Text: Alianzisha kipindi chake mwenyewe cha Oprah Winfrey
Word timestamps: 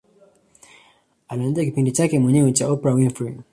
Alianzisha 1.27 1.65
kipindi 1.65 1.91
chake 1.91 2.19
mwenyewe 2.19 2.51
cha 2.53 2.67
Oprah 2.69 2.95
Winfrey 2.95 3.33